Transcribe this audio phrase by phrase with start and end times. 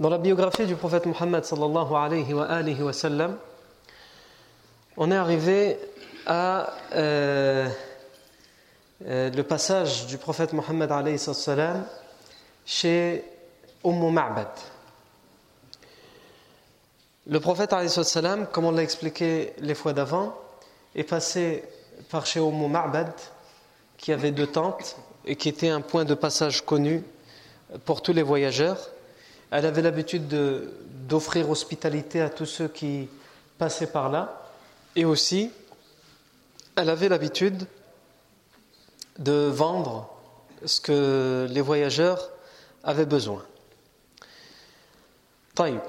[0.00, 3.36] Dans la biographie du prophète Mohammed sallallahu alayhi wa, sallam,
[4.96, 5.76] on est arrivé
[6.24, 7.68] à euh,
[9.04, 10.88] euh, le passage du prophète Mohammed
[12.64, 13.24] chez
[13.84, 14.46] Umm Ma'bad.
[17.26, 17.74] Le prophète
[18.52, 20.32] comme on l'a expliqué les fois d'avant,
[20.94, 21.64] est passé
[22.08, 23.10] par chez Umm Ma'bad
[23.96, 27.02] qui avait deux tentes et qui était un point de passage connu
[27.84, 28.78] pour tous les voyageurs.
[29.50, 30.28] Elle avait l'habitude
[31.08, 33.08] d'offrir hospitalité à tous ceux qui
[33.56, 34.42] passaient par là.
[34.94, 35.50] Et aussi,
[36.76, 37.66] elle avait l'habitude
[39.18, 40.10] de vendre
[40.64, 42.30] ce que les voyageurs
[42.84, 43.42] avaient besoin.
[45.54, 45.80] Taïb.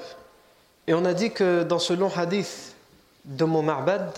[0.87, 2.75] Et on a dit que dans ce long hadith
[3.25, 4.11] de Marbad,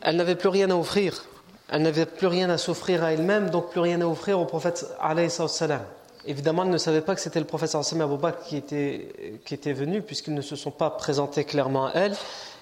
[0.00, 1.24] elle n'avait plus rien à offrir.
[1.68, 4.84] Elle n'avait plus rien à s'offrir à elle-même, donc plus rien à offrir au prophète
[5.00, 5.82] alayhi salam.
[6.24, 9.72] Évidemment, elle ne savait pas que c'était le professeur Hassan Abou qui était, qui était
[9.72, 12.16] venu, puisqu'ils ne se sont pas présentés clairement à elle,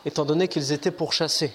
[0.06, 1.53] étant donné qu'ils étaient pourchassés.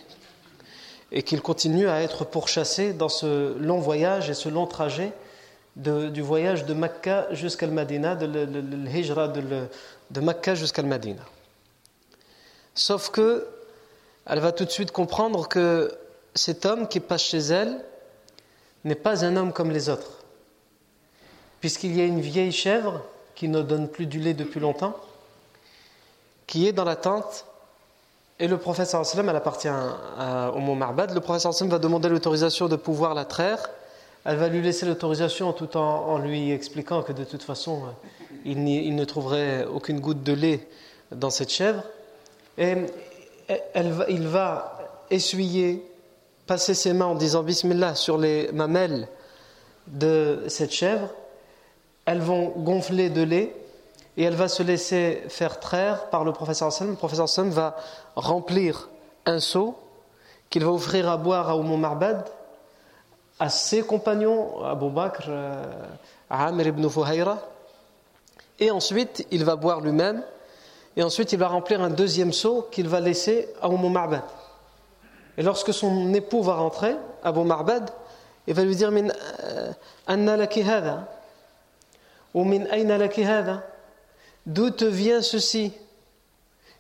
[1.12, 5.14] Et qu'ils continuent à être pourchassés dans ce long voyage et ce long trajet
[5.76, 9.68] du voyage de Mecca jusqu'à Madina, de l'hijra de, de,
[10.12, 11.22] de Mecca jusqu'à Madina.
[12.74, 13.48] Sauf que
[14.28, 15.92] elle va tout de suite comprendre que
[16.34, 17.84] cet homme qui passe chez elle
[18.84, 20.25] n'est pas un homme comme les autres
[21.62, 23.02] puisqu'il y a une vieille chèvre
[23.36, 24.96] qui ne donne plus du lait depuis longtemps,
[26.48, 27.46] qui est dans la tente,
[28.40, 32.68] et le prophète sallam, elle appartient au mont Marbad, le prophète sallam va demander l'autorisation
[32.68, 33.70] de pouvoir la traire,
[34.26, 37.84] elle va lui laisser l'autorisation tout en, lui expliquant que de toute façon,
[38.44, 40.68] il, ne trouverait aucune goutte de lait
[41.12, 41.84] dans cette chèvre,
[42.58, 42.76] et
[44.10, 44.80] il va
[45.10, 45.86] essuyer,
[46.48, 49.08] passer ses mains en disant Bismillah sur les mamelles
[49.88, 51.10] de cette chèvre,
[52.06, 53.56] elles vont gonfler de lait
[54.18, 56.90] et elle va se laisser faire traire par le professeur Hassan.
[56.90, 57.76] Le professeur Hassan va
[58.16, 58.90] remplir
[59.26, 59.76] un seau
[60.50, 62.26] qu'il va offrir à boire à Oumou Marbad,
[63.40, 65.30] à ses compagnons, Abu Bakr,
[66.30, 67.40] à Amir ibn Fuhayra,
[68.60, 70.24] et ensuite il va boire lui-même,
[70.96, 74.24] et ensuite il va remplir un deuxième seau qu'il va laisser à Oumou Marbad.
[75.38, 77.90] Et lorsque son époux va rentrer, Abu Marbad,
[78.48, 79.08] il va lui dire Min
[80.08, 81.10] anna laki hada
[84.46, 85.72] D'où te vient ceci?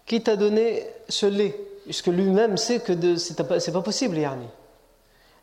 [0.05, 1.59] Qui t'a donné ce lait?
[1.85, 3.35] Puisque lui-même sait que c'est
[3.71, 4.47] pas, possible, Yani.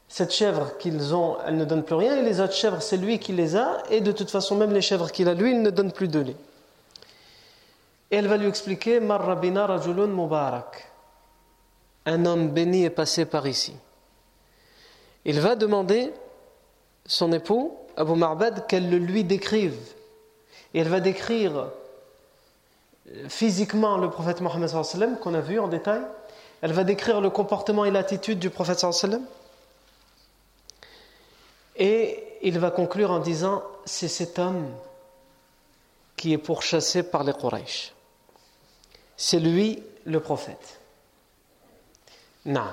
[0.08, 3.18] Cette chèvre qu'ils ont, elle ne donne plus rien, et les autres chèvres, c'est lui
[3.18, 5.70] qui les a, et de toute façon, même les chèvres qu'il a, lui, il ne
[5.70, 6.36] donne plus de lait.
[8.10, 10.92] Et elle va lui expliquer Marrabina rajulun mubarak.
[12.04, 13.74] Un homme béni est passé par ici.
[15.24, 16.12] Il va demander
[17.06, 19.76] son époux, Abu Marbad, qu'elle le lui décrive.
[20.74, 21.68] Et elle va décrire
[23.28, 24.70] physiquement le prophète Mohammed
[25.20, 26.02] qu'on a vu en détail.
[26.60, 28.84] Elle va décrire le comportement et l'attitude du prophète
[31.76, 34.68] Et il va conclure en disant c'est cet homme
[36.16, 37.92] qui est pourchassé par les Quraysh.
[39.16, 40.80] C'est lui le prophète.
[42.44, 42.68] Non.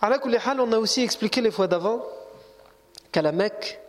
[0.00, 2.04] Alors, on a aussi expliqué les fois d'avant
[3.10, 3.80] qu'à la Mecque,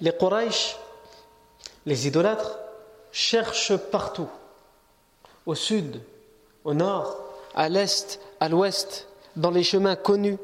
[0.00, 0.76] les Quraysh,
[1.86, 2.58] les idolâtres,
[3.12, 4.28] cherchent partout,
[5.46, 6.00] au sud,
[6.64, 7.16] au nord,
[7.54, 10.38] à l'est, à l'ouest, dans les chemins connus,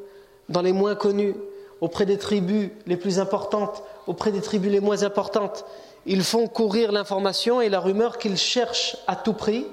[0.48, 1.34] dans les moins connus,
[1.80, 5.64] auprès des tribus les plus importantes, auprès des tribus les moins importantes.
[6.06, 9.66] Ils font courir l'information et la rumeur qu'ils cherchent à tout prix,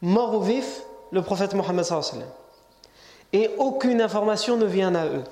[0.00, 1.84] mort ou vif, le prophète Mohammed.
[3.32, 5.24] Et aucune information ne vient à eux.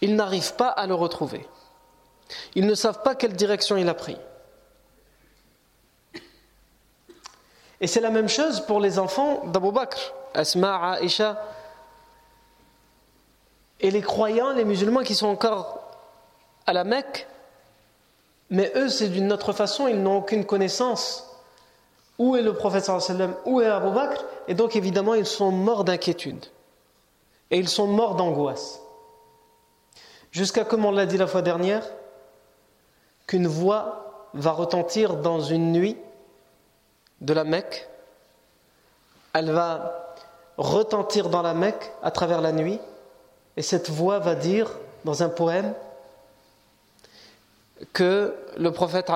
[0.00, 1.46] Ils n'arrivent pas à le retrouver.
[2.54, 4.16] Ils ne savent pas quelle direction il a pris.
[7.80, 11.42] Et c'est la même chose pour les enfants d'Abu Bakr, Asma, Aisha,
[13.80, 15.80] et les croyants, les musulmans qui sont encore
[16.66, 17.26] à la Mecque,
[18.50, 21.26] mais eux, c'est d'une autre façon, ils n'ont aucune connaissance.
[22.18, 22.90] Où est le prophète
[23.46, 26.44] où est Abu Bakr Et donc évidemment, ils sont morts d'inquiétude.
[27.50, 28.80] Et ils sont morts d'angoisse.
[30.32, 31.88] Jusqu'à, comme on l'a dit la fois dernière,
[33.30, 35.96] qu'une voix va retentir dans une nuit
[37.20, 37.88] de la Mecque.
[39.32, 40.16] Elle va
[40.56, 42.80] retentir dans la Mecque à travers la nuit.
[43.56, 45.74] Et cette voix va dire dans un poème
[47.92, 49.12] que le prophète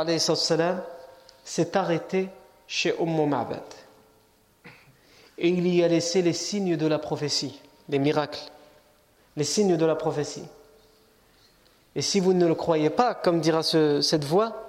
[1.45, 2.29] s'est arrêté
[2.69, 3.65] chez Umm Ma'bad.
[5.39, 8.49] Et il y a laissé les signes de la prophétie, les miracles,
[9.37, 10.45] les signes de la prophétie.
[11.97, 14.69] Et si vous ne le croyez pas, comme dira cette voix,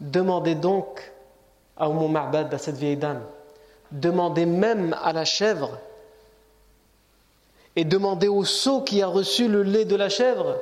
[0.00, 1.12] demandez donc
[1.76, 3.22] à Umm Ma'bad, à cette vieille dame,
[3.90, 5.78] demandez même à la chèvre
[7.76, 10.58] et demandez au sceau qui a reçu le lait de la chèvre,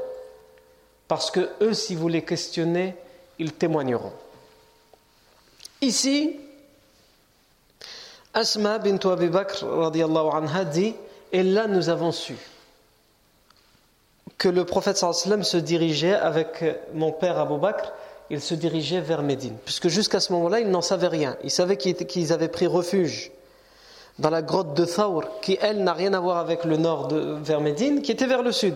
[1.08, 2.94] parce que eux, si vous les questionnez,
[3.38, 4.12] ils témoigneront.
[5.80, 6.38] Ici,
[8.34, 10.94] Asma bint Abi Bakr anha dit
[11.32, 12.36] Et là, nous avons su
[14.38, 16.64] que le prophète sallam se dirigeait avec
[16.94, 17.92] mon père Abu Bakr,
[18.30, 19.56] il se dirigeait vers Médine.
[19.64, 21.36] Puisque jusqu'à ce moment-là, il n'en savait rien.
[21.42, 23.32] Il savait qu'ils avaient pris refuge
[24.18, 27.36] dans la grotte de Thawr, qui elle n'a rien à voir avec le nord de,
[27.42, 28.74] vers Médine, qui était vers le sud.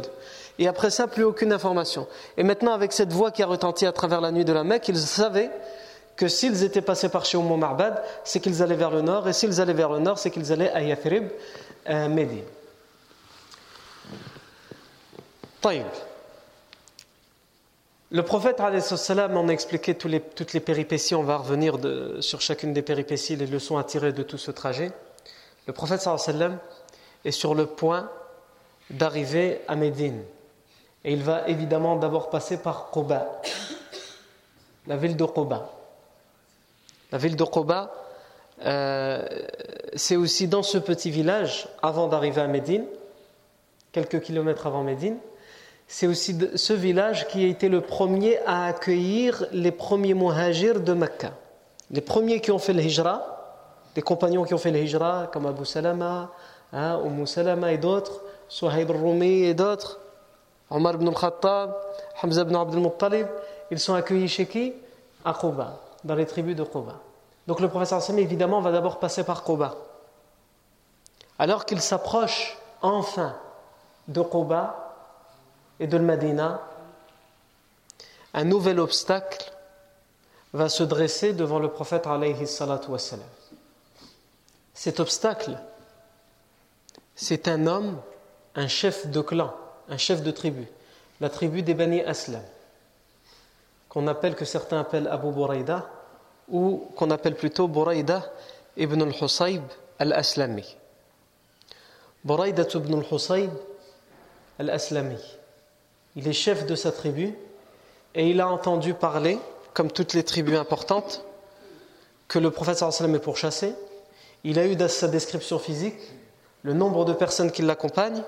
[0.58, 2.06] Et après ça, plus aucune information.
[2.36, 4.88] Et maintenant, avec cette voix qui a retenti à travers la nuit de la Mecque,
[4.88, 5.50] ils savaient
[6.16, 9.32] que s'ils étaient passés par chez Umm Marbad, c'est qu'ils allaient vers le nord, et
[9.32, 11.28] s'ils allaient vers le nord, c'est qu'ils allaient à Yathrib,
[11.86, 12.44] à Médine.
[18.10, 18.66] Le prophète en
[19.48, 21.14] a expliqué toutes les péripéties.
[21.14, 21.78] On va revenir
[22.20, 24.92] sur chacune des péripéties, les leçons à tirer de tout ce trajet.
[25.66, 26.06] Le prophète
[27.24, 28.10] est sur le point
[28.90, 30.22] d'arriver à Médine.
[31.04, 33.40] Et il va évidemment d'abord passer par Quba,
[34.86, 35.70] la ville de Quba.
[37.10, 37.92] La ville de Quba,
[38.64, 39.26] euh,
[39.94, 42.84] c'est aussi dans ce petit village, avant d'arriver à Médine,
[43.90, 45.18] quelques kilomètres avant Médine,
[45.86, 50.92] c'est aussi ce village qui a été le premier à accueillir les premiers muhajirs de
[50.94, 51.32] Mecca.
[51.90, 53.20] Les premiers qui ont fait le hijra,
[53.94, 56.30] des compagnons qui ont fait le hijra, comme Abu Salama,
[56.72, 60.00] hein, Salama et d'autres, Suhaib al-Rumi et d'autres,
[60.70, 61.74] Omar ibn al-Khattab,
[62.22, 63.26] Hamza ibn Abdul Muttalib,
[63.70, 64.72] ils sont accueillis chez qui?
[65.24, 66.94] À Quba, dans les tribus de Quba.
[67.46, 69.74] Donc le professeur Sam, évidemment, va d'abord passer par Quba.
[71.38, 73.34] Alors qu'il s'approche enfin
[74.08, 74.81] de Quba
[75.82, 76.62] et de Medina,
[78.32, 79.52] un nouvel obstacle
[80.52, 82.46] va se dresser devant le prophète alayhi.
[84.74, 85.58] Cet obstacle,
[87.16, 88.00] c'est un homme,
[88.54, 89.52] un chef de clan,
[89.88, 90.68] un chef de tribu,
[91.20, 92.44] la tribu des Bani Aslam,
[93.88, 95.90] qu'on appelle, que certains appellent Abu Buraida,
[96.48, 98.32] ou qu'on appelle plutôt Buraida
[98.76, 99.64] ibn al-Husayb
[99.98, 100.76] al-Aslami.
[102.22, 103.50] Buraida ibn al-Husayb
[104.60, 105.18] al-Aslami.
[106.16, 107.34] Il est chef de sa tribu
[108.14, 109.38] et il a entendu parler,
[109.72, 111.24] comme toutes les tribus importantes,
[112.28, 113.74] que le prophète sallam est pourchassé
[114.44, 115.98] il a eu dans sa description physique
[116.62, 118.24] le nombre de personnes qui l'accompagnent.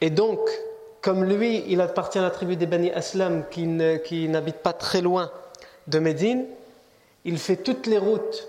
[0.00, 0.40] Et donc,
[1.00, 5.30] comme lui, il appartient à la tribu des Bani Aslam qui, n'habite pas très loin
[5.86, 6.46] de Médine,
[7.24, 8.48] il fait toutes les routes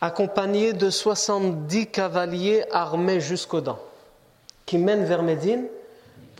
[0.00, 3.80] accompagné de 70 cavaliers armés jusqu'aux dents
[4.64, 5.66] qui mènent vers Médine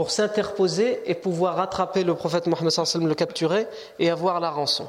[0.00, 3.66] pour s'interposer et pouvoir rattraper le prophète Mohammed le capturer
[3.98, 4.88] et avoir la rançon.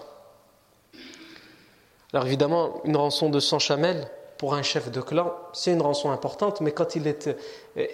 [2.14, 6.12] Alors évidemment, une rançon de 100 chamelles pour un chef de clan, c'est une rançon
[6.12, 7.34] importante, mais quand il est euh,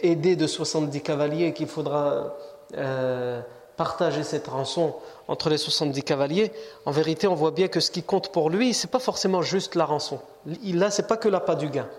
[0.03, 2.35] aidé de 70 cavaliers et qu'il faudra
[2.75, 3.41] euh,
[3.77, 4.93] partager cette rançon
[5.27, 6.51] entre les 70 cavaliers,
[6.85, 9.73] en vérité, on voit bien que ce qui compte pour lui, c'est pas forcément juste
[9.73, 10.19] la rançon.
[10.45, 11.89] Là, c'est pas que l'appât du gain.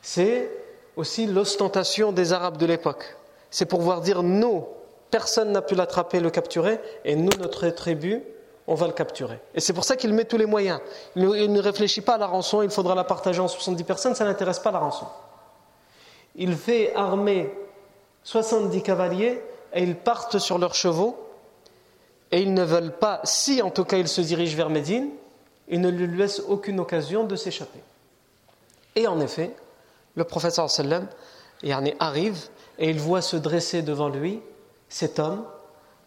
[0.00, 0.50] C'est
[0.96, 3.14] aussi l'ostentation des Arabes de l'époque.
[3.54, 4.66] C'est pour pouvoir dire nous,
[5.12, 8.20] personne n'a pu l'attraper, le capturer, et nous, notre tribu,
[8.66, 9.38] on va le capturer.
[9.54, 10.80] Et c'est pour ça qu'il met tous les moyens.
[11.14, 14.24] Il ne réfléchit pas à la rançon, il faudra la partager en 70 personnes, ça
[14.24, 15.06] n'intéresse pas la rançon.
[16.34, 17.56] Il fait armer
[18.24, 19.40] 70 cavaliers
[19.72, 21.16] et ils partent sur leurs chevaux
[22.32, 25.10] et ils ne veulent pas, si en tout cas ils se dirigent vers Médine,
[25.68, 27.78] ils ne lui laissent aucune occasion de s'échapper.
[28.96, 29.54] Et en effet,
[30.16, 31.06] le professeur sallam
[32.00, 34.40] arrive et il voit se dresser devant lui
[34.88, 35.44] cet homme,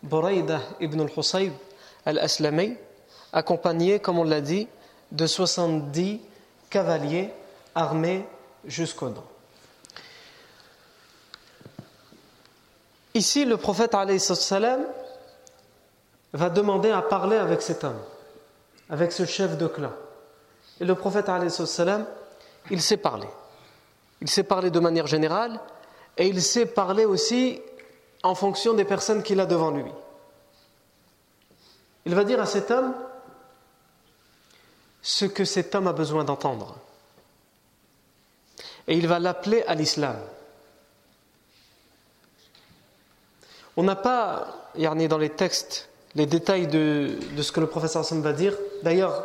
[0.04, 1.54] Buraïda ibn al-Husayb
[2.06, 2.76] al-Aslami,
[3.34, 4.68] accompagné, comme on l'a dit,
[5.12, 6.22] de 70
[6.70, 7.32] cavaliers
[7.76, 8.26] armés
[8.66, 9.26] jusqu'aux dents.
[13.14, 14.82] Ici, le prophète salam
[16.34, 18.00] va demander à parler avec cet homme,
[18.90, 19.92] avec ce chef de clan.
[20.80, 22.06] Et le prophète salam,
[22.70, 23.28] il sait parler.
[24.22, 25.60] Il sait parler de manière générale
[26.18, 27.62] et il sait parler aussi
[28.24, 29.92] en fonction des personnes qu'il a devant lui.
[32.06, 32.94] Il va dire à cet homme
[35.02, 36.78] ce que cet homme a besoin d'entendre.
[38.88, 40.18] Et il va l'appeler à l'islam.
[43.76, 48.22] On n'a pas, Yarni, dans les textes, les détails de, ce que le professeur Hassan
[48.22, 48.58] va dire.
[48.82, 49.24] D'ailleurs,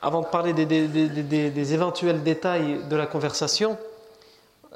[0.00, 3.76] avant de parler des, éventuels détails de la conversation,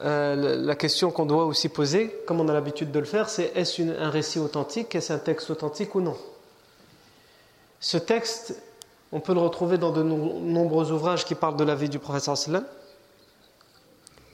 [0.01, 3.53] euh, la question qu'on doit aussi poser, comme on a l'habitude de le faire, c'est
[3.57, 6.17] est-ce un récit authentique, est-ce un texte authentique ou non?
[7.81, 8.61] Ce texte,
[9.11, 12.37] on peut le retrouver dans de nombreux ouvrages qui parlent de la vie du professeur
[12.37, 12.65] sallam.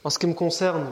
[0.02, 0.87] En ce qui me concerne,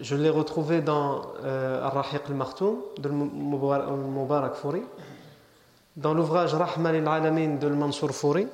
[0.00, 4.82] je l'ai retrouvé dans euh, Ar-Rahiq al-Martoum de Mubarak Fouri,
[5.96, 8.46] dans l'ouvrage Rahman al-Alamin de Mansour Fouri.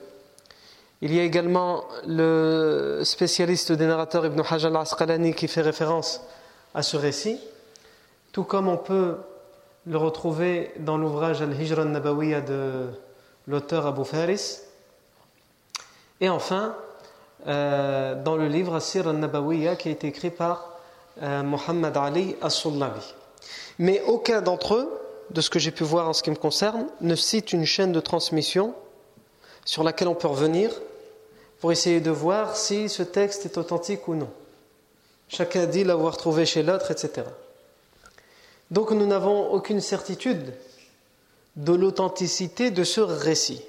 [1.01, 6.21] Il y a également le spécialiste des narrateurs Ibn Hajar al-Asqalani qui fait référence
[6.75, 7.41] à ce récit,
[8.33, 9.17] tout comme on peut
[9.87, 12.87] le retrouver dans l'ouvrage Al-Hijra al-Nabawiyya de
[13.47, 14.59] l'auteur Abu Faris.
[16.21, 16.75] Et enfin,
[17.47, 20.73] euh, dans le livre Asir al-Nabawiyya qui a été écrit par
[21.23, 23.15] euh, Muhammad Ali as-Sullavi.
[23.79, 25.01] Mais aucun d'entre eux,
[25.31, 27.93] de ce que j'ai pu voir en ce qui me concerne, ne cite une chaîne
[27.93, 28.75] de transmission
[29.69, 30.71] sur laquelle on peut revenir
[31.61, 34.31] pour essayer de voir si ce texte est authentique ou non.
[35.29, 37.27] Chacun dit l'avoir trouvé chez l'autre, etc.
[38.71, 40.55] Donc nous n'avons aucune certitude
[41.57, 43.63] de l'authenticité de ce récit.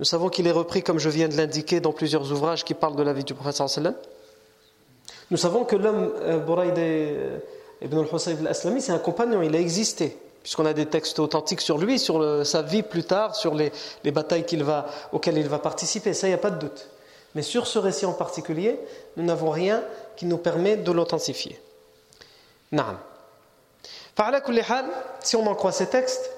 [0.00, 2.96] Nous savons qu'il est repris, comme je viens de l'indiquer, dans plusieurs ouvrages qui parlent
[2.96, 3.94] de la vie du prophète sallam.
[5.30, 7.38] Nous savons que l'homme euh, Buraïd euh,
[7.80, 11.78] ibn al-Husayb al-Aslami, c'est un compagnon, il a existé, puisqu'on a des textes authentiques sur
[11.78, 13.72] lui, sur sa vie plus tard, sur les,
[14.04, 16.90] batailles va, auxquelles il va participer, ça, il n'y a pas de doute.
[17.34, 18.78] Mais sur ce récit en particulier,
[19.16, 19.82] nous n'avons rien
[20.16, 21.58] qui nous permet de l'authentifier.
[22.70, 22.98] Naam.
[25.20, 26.30] Si on en croit ces textes,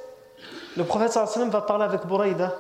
[0.77, 1.19] le prophète
[1.51, 2.57] va parler avec Buraïda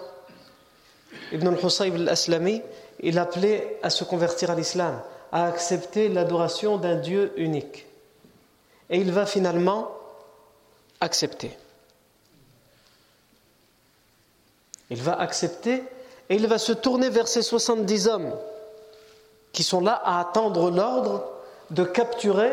[1.33, 2.61] ibn al-Husayb al-Aslami.
[3.00, 5.00] Il appelait à se convertir à l'islam,
[5.31, 7.87] à accepter l'adoration d'un Dieu unique.
[8.91, 9.96] Et il va finalement
[11.00, 11.57] accepter.
[14.91, 15.83] Il va accepter
[16.29, 18.33] et il va se tourner vers ces 70 hommes
[19.53, 21.29] qui sont là à attendre l'ordre
[21.71, 22.53] de capturer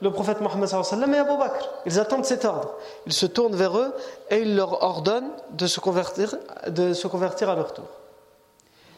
[0.00, 1.70] le prophète Mohammed et Abu Bakr.
[1.86, 2.74] Ils attendent cet ordre.
[3.06, 3.94] Ils se tournent vers eux
[4.30, 6.36] et ils leur ordonnent de se convertir,
[6.66, 7.86] de se convertir à leur tour.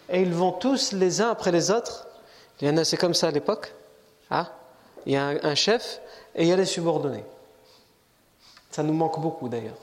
[0.08, 2.06] Et ils vont tous les uns après les autres.
[2.60, 3.74] Il y en a, c'est comme ça à l'époque.
[4.30, 4.46] Hein?
[5.04, 6.00] Il y a un, chef
[6.34, 7.24] et il y a les subordonnés.
[8.74, 9.76] Ça nous manque beaucoup d'ailleurs.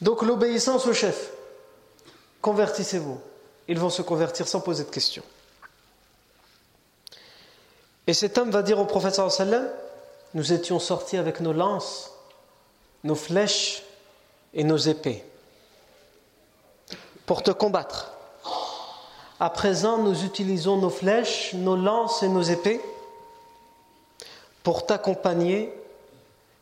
[0.00, 1.30] Donc l'obéissance au chef.
[2.40, 3.20] Convertissez-vous.
[3.68, 5.24] Ils vont se convertir sans poser de questions.
[8.06, 9.68] Et cet homme va dire au prophète sallam
[10.32, 12.10] Nous étions sortis avec nos lances,
[13.04, 13.82] nos flèches
[14.54, 15.22] et nos épées
[17.26, 18.10] pour te combattre.
[19.38, 22.80] À présent, nous utilisons nos flèches, nos lances et nos épées
[24.62, 25.74] pour t'accompagner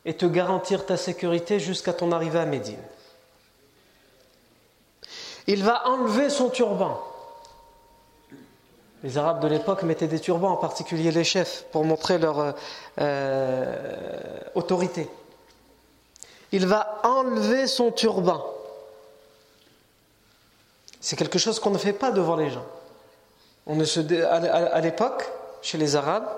[0.05, 2.81] et te garantir ta sécurité jusqu'à ton arrivée à Médine.
[5.47, 7.01] Il va enlever son turban
[9.03, 12.51] les Arabes de l'époque mettaient des turbans, en particulier les chefs, pour montrer leur euh,
[12.99, 15.09] euh, autorité.
[16.51, 18.45] Il va enlever son turban.
[20.99, 22.65] C'est quelque chose qu'on ne fait pas devant les gens.
[23.65, 25.27] On ne se, à l'époque,
[25.63, 26.29] chez les Arabes,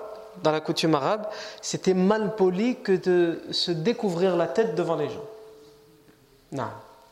[0.42, 1.26] dans la coutume arabe,
[1.62, 5.24] c'était mal poli que de se découvrir la tête devant les gens.
[6.52, 6.68] Non,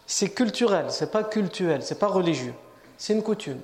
[0.07, 2.55] c'est culturel, c'est pas cultuel, c'est pas religieux,
[2.99, 3.61] c'est une coutume.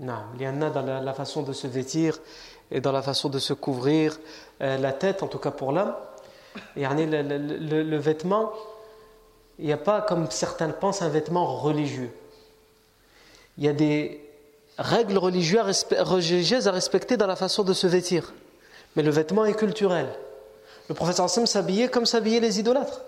[0.00, 2.18] Non, il y en a dans la, façon de se vêtir
[2.70, 4.18] et dans la façon de se couvrir
[4.60, 5.94] euh, la tête, en tout cas pour l'homme.
[6.76, 8.52] Le, le, le, vêtement
[9.58, 12.12] il n'y a pas, comme certains le pensent, un vêtement religieux.
[13.56, 14.23] Il y a des
[14.78, 18.32] règles religieuses à respecter dans la façon de se vêtir.
[18.96, 20.08] Mais le vêtement est culturel.
[20.88, 23.02] Le professeur Hassan s'habillait comme s'habillaient les idolâtres.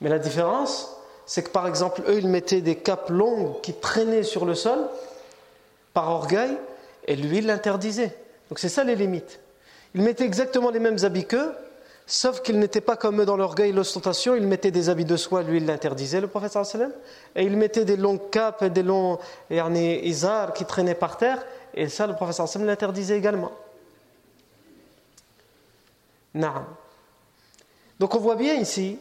[0.00, 0.96] Mais la différence,
[1.26, 4.78] c'est que par exemple, eux, ils mettaient des capes longues qui traînaient sur le sol
[5.92, 6.56] par orgueil,
[7.06, 8.16] et lui, il l'interdisait.
[8.48, 9.40] Donc c'est ça les limites.
[9.94, 11.52] Il mettait exactement les mêmes habits qu'eux,
[12.06, 15.16] sauf qu'il n'était pas comme eux dans l'orgueil et l'ostentation, il mettait des habits de
[15.16, 16.92] soie, lui il l'interdisait, le prophète sallam,
[17.34, 19.18] et il mettait des longues capes et des longs
[19.50, 21.44] izar qui traînaient par terre,
[21.74, 23.52] et ça le prophète sallam l'interdisait également.
[26.34, 28.98] Donc on voit bien ici,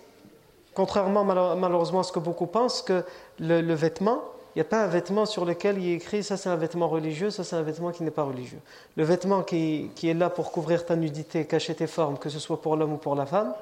[0.74, 3.04] contrairement malheureusement à ce que beaucoup pensent, que
[3.40, 4.24] le vêtement,
[4.56, 6.88] il n'y a pas un vêtement sur lequel il est écrit ça c'est un vêtement
[6.88, 8.60] religieux, ça c'est un vêtement qui n'est pas religieux.
[8.96, 12.62] Le vêtement qui, est là pour couvrir ta nudité, cacher tes formes, que ce soit
[12.62, 13.54] pour l'homme ou pour la femme,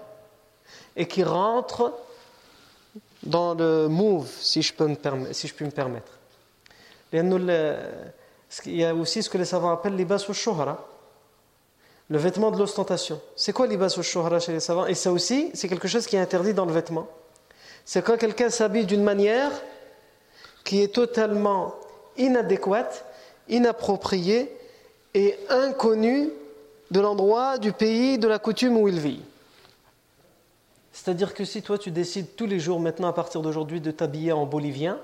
[0.97, 1.93] et qui rentre
[3.23, 4.97] dans le move, si je peux me,
[5.31, 6.11] si je puis me permettre.
[7.13, 10.33] Il y a aussi ce que les savants appellent l'ibas ou
[12.09, 13.21] le vêtement de l'ostentation.
[13.37, 14.85] C'est quoi l'ibas ou chez les savants?
[14.85, 17.07] Et ça aussi, c'est quelque chose qui est interdit dans le vêtement.
[17.85, 19.49] C'est quand quelqu'un s'habille d'une manière
[20.63, 21.75] qui est totalement
[22.17, 23.05] inadéquate,
[23.49, 24.51] inappropriée
[25.13, 26.29] et inconnue
[26.91, 29.21] de l'endroit, du pays, de la coutume où il vit.
[30.91, 34.33] C'est-à-dire que si toi tu décides tous les jours maintenant à partir d'aujourd'hui de t'habiller
[34.33, 34.99] en bolivien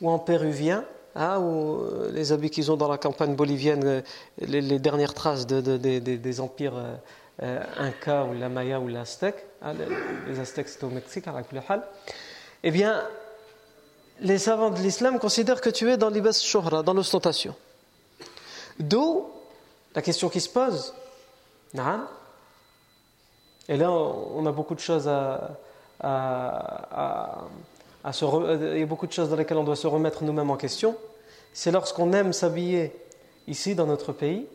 [0.00, 0.84] ou en péruvien,
[1.14, 4.00] hein, ou euh, les habits qu'ils ont dans la campagne bolivienne, euh,
[4.38, 6.74] les, dernières traces des empires
[7.42, 9.72] euh, Inca ou la Maya ou l'Aztèque, hein,
[10.28, 11.34] les, Aztèques c'était au Mexique, à
[12.62, 13.02] eh bien
[14.20, 17.54] les savants de l'islam considèrent que tu es dans l'ibas shuhra, dans l'ostentation.
[18.78, 19.26] D'où
[19.94, 20.94] la question qui se pose.
[23.68, 25.50] Et là, on a beaucoup de choses à,
[28.12, 30.96] se a beaucoup de choses dans lesquelles on doit se remettre nous-mêmes en question.
[31.52, 32.92] C'est lorsqu'on aime s'habiller
[33.46, 34.46] ici dans notre pays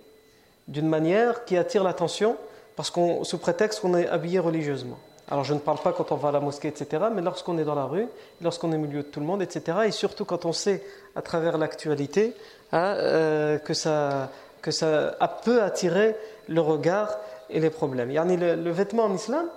[0.67, 2.37] d'une manière qui attire l'attention
[2.75, 4.97] parce qu'on sous prétexte qu'on est habillé religieusement.
[5.27, 7.63] Alors je ne parle pas quand on va à la mosquée, etc., mais lorsqu'on est
[7.63, 8.07] dans la rue,
[8.41, 10.83] lorsqu'on est au milieu de tout le monde, etc., et surtout quand on sait
[11.15, 12.35] à travers l'actualité
[12.71, 14.29] hein, euh, que, ça,
[14.61, 16.15] que ça peut attirer
[16.47, 17.17] le regard
[17.49, 18.09] et les problèmes.
[18.11, 19.47] Le, le vêtement en islam,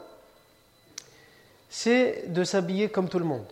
[1.68, 3.46] c'est de s'habiller comme tout le monde,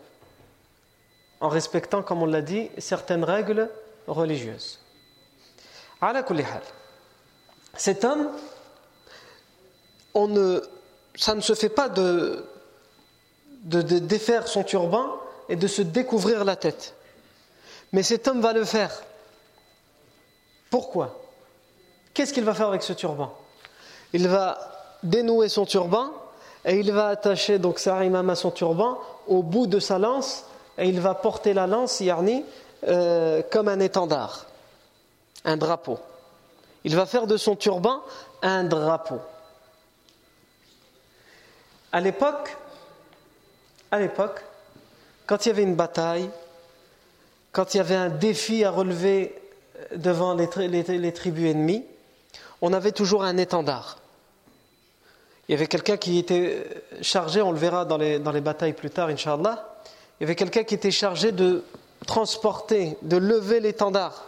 [1.40, 3.68] en respectant, comme on l'a dit, certaines règles
[4.07, 4.81] religieuses.
[7.74, 8.31] Cet homme,
[10.14, 10.62] on ne
[11.16, 12.44] ça ne se fait pas de,
[13.62, 15.07] défaire son turban
[15.48, 16.94] et de se découvrir la tête.
[17.92, 19.02] Mais cet homme va le faire.
[20.70, 21.18] Pourquoi?
[22.14, 23.33] Qu'est-ce qu'il va faire avec ce turban?
[24.12, 24.59] Il va
[25.02, 26.11] dénouer son turban
[26.64, 30.44] et il va attacher donc sa à son turban au bout de sa lance
[30.79, 32.44] et il va porter la lance, yarni,
[32.88, 34.46] euh, comme un étendard,
[35.44, 35.98] un drapeau.
[36.85, 38.02] Il va faire de son turban
[38.42, 39.20] un drapeau.
[41.96, 42.00] À
[43.98, 44.44] l'époque,
[45.24, 46.28] quand il y avait une bataille,
[47.52, 49.35] quand il y avait un défi à relever
[49.94, 50.46] devant les,
[51.14, 51.87] tribus ennemies,
[52.61, 53.96] on avait toujours un étendard.
[55.48, 56.66] Il y avait quelqu'un qui était
[57.00, 59.66] chargé, on le verra dans les, dans les batailles plus tard, Inch'Allah,
[60.20, 61.64] il y avait quelqu'un qui était chargé de
[62.06, 64.26] transporter, de lever l'étendard.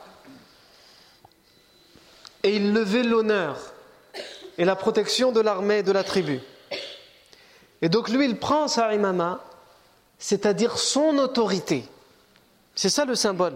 [2.44, 3.58] Et il levait l'honneur
[4.56, 6.40] et la protection de l'armée et de la tribu.
[7.82, 9.40] Et donc lui, il prend sa imama,
[10.18, 11.84] c'est-à-dire son autorité.
[12.74, 13.54] C'est ça le symbole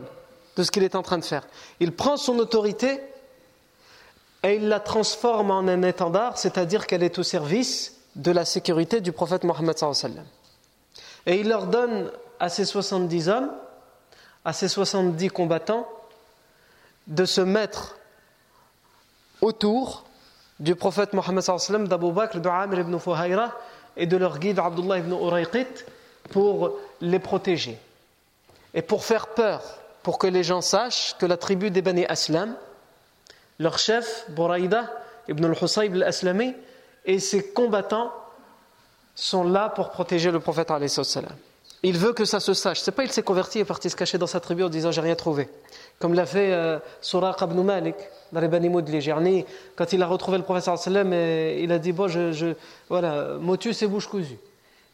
[0.57, 1.47] de ce qu'il est en train de faire.
[1.81, 3.01] Il prend son autorité
[4.43, 9.01] et il la transforme en un étendard, c'est-à-dire qu'elle est au service de la sécurité
[9.01, 9.77] du prophète Mohammed.
[11.27, 13.51] Et il leur donne à ces 70 hommes,
[14.45, 15.89] à ces 70 combattants,
[17.07, 17.97] de se mettre
[19.41, 20.05] autour
[20.61, 21.45] du prophète Mohammed
[21.89, 23.53] d'Abu Bakr, de ibn Fuhayra,
[23.97, 25.85] et de leur guide Abdullah ibn Urayqit
[26.31, 27.79] pour les protéger
[28.75, 29.63] et pour faire peur,
[30.03, 32.55] pour que les gens sachent que la tribu des Bani Aslam,
[33.59, 34.91] leur chef, Bouraïda
[35.29, 36.55] ibn al-Husayb al-Aslami,
[37.05, 38.13] et ses combattants
[39.15, 40.71] sont là pour protéger le prophète.
[41.85, 42.81] Il veut que ça se sache.
[42.81, 44.93] C'est pas il s'est converti et est parti se cacher dans sa tribu en disant
[44.93, 45.49] j'ai rien trouvé.
[45.99, 47.97] Comme l'a fait euh, Suraq ibn Malik
[48.33, 49.45] dans les Bani Moudli.
[49.75, 52.55] Quand il a retrouvé le prophète sallam, il a dit bon, je,
[52.89, 54.39] voilà, motus et bouche cousue.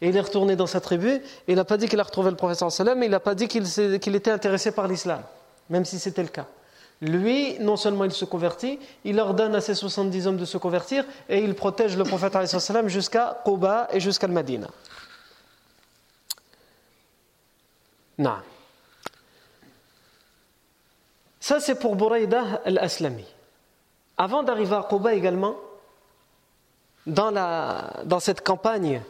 [0.01, 1.11] Et il est retourné dans sa tribu.
[1.11, 3.35] Et il n'a pas dit qu'il a retrouvé le prophète sallam, mais il n'a pas
[3.35, 5.21] dit qu'il était intéressé par l'islam,
[5.69, 6.47] même si c'était le cas.
[7.01, 11.05] Lui, non seulement il se convertit, il ordonne à ses 70 hommes de se convertir
[11.29, 12.37] et il protège le prophète
[12.87, 14.67] jusqu'à Quba et jusqu'à Medina.
[18.19, 18.37] Non.
[21.41, 23.25] Ça, c'est pour Bouraïda al-Aslami.
[24.17, 25.57] Avant d'arriver à Quba également,
[27.07, 29.01] dans, la, dans cette campagne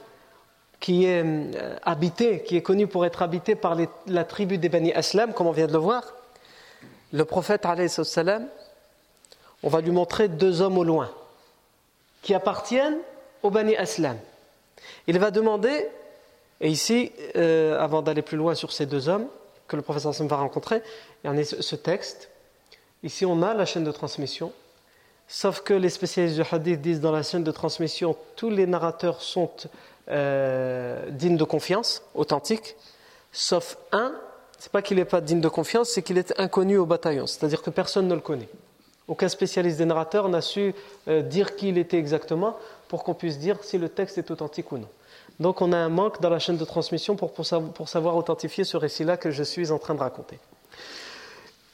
[0.81, 4.93] qui est euh, habitée, qui est connue pour être habitée par la tribu des Bani
[4.93, 6.05] Aslam, comme on vient de le voir,
[7.13, 8.47] le prophète, salam,
[9.63, 11.11] on va lui montrer deux hommes au loin
[12.23, 12.99] qui appartiennent
[13.43, 14.19] aux Bani Aslam.
[15.07, 15.89] Il va demander,
[16.61, 19.27] et ici, euh, avant d'aller plus loin sur ces deux hommes
[19.69, 20.83] que le professeur Hassan va rencontrer,
[21.23, 22.31] il y en a ce texte.
[23.03, 24.53] Ici, on a la chaîne de transmission,
[25.29, 29.23] sauf que les spécialistes du hadith disent dans la chaîne de transmission, tous les narrateurs
[29.23, 29.51] sont
[30.11, 32.77] euh, dignes de confiance, authentiques,
[33.31, 34.15] sauf un,
[34.59, 37.63] c'est pas qu'il n'est pas digne de confiance, c'est qu'il est inconnu au bataillon, c'est-à-dire
[37.63, 38.49] que personne ne le connaît.
[39.07, 40.75] Aucun spécialiste des narrateurs n'a su
[41.07, 42.57] euh, dire qui il était exactement
[42.89, 44.89] pour qu'on puisse dire si le texte est authentique ou non.
[45.41, 47.33] Donc on a un manque dans la chaîne de transmission pour,
[47.89, 50.39] savoir authentifier ce récit-là que je suis en train de raconter.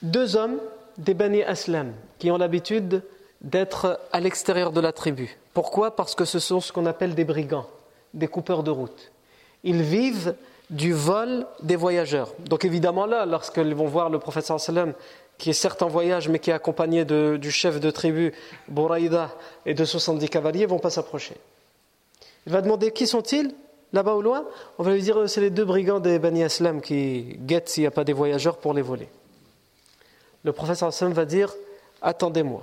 [0.03, 0.59] Deux hommes
[0.98, 3.03] des Bani Aslam qui ont l'habitude
[3.40, 5.37] d'être à l'extérieur de la tribu.
[5.55, 5.96] Pourquoi?
[5.96, 7.66] Parce que ce sont ce qu'on appelle des brigands,
[8.12, 9.12] des coupeurs de route.
[9.64, 10.35] Ils vivent
[10.70, 12.33] du vol des voyageurs.
[12.38, 14.92] Donc évidemment là, lorsqu'ils vont voir le prophète sallam
[15.38, 18.33] qui est certes en voyage mais qui est accompagné du chef de tribu
[18.68, 19.31] Bouraïda
[19.64, 21.35] et de 70 cavaliers, vont pas s'approcher.
[22.46, 23.54] Il va demander qui sont-ils?
[23.92, 24.44] Là-bas au loin?
[24.78, 27.85] On va lui dire euh, c'est les deux brigands des Bani Aslam qui guettent s'il
[27.85, 29.09] n'y a pas des voyageurs pour les voler.
[30.42, 31.54] Le prophète sallam va dire
[32.02, 32.62] attendez-moi.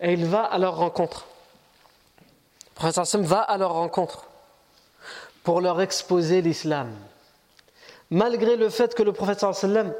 [0.00, 1.26] Et il va à leur rencontre.
[2.70, 4.24] Le prophète sallam va à leur rencontre
[5.44, 6.90] pour leur exposer l'islam.
[8.10, 9.94] Malgré le fait que le prophète sallam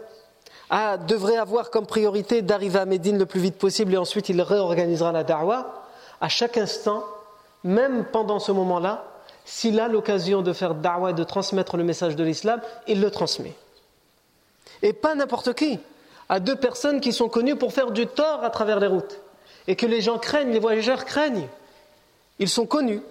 [1.06, 5.12] devrait avoir comme priorité d'arriver à Médine le plus vite possible et ensuite il réorganisera
[5.12, 5.84] la da'wah,
[6.20, 7.04] à chaque instant,
[7.64, 9.04] même pendant ce moment-là,
[9.44, 13.10] s'il a l'occasion de faire da'wah et de transmettre le message de l'islam, il le
[13.10, 13.54] transmet.
[14.82, 15.80] Et pas n'importe qui,
[16.28, 19.20] à deux personnes qui sont connues pour faire du tort à travers les routes
[19.66, 21.48] et que les gens craignent, les voyageurs craignent.
[22.38, 23.02] Ils sont connus.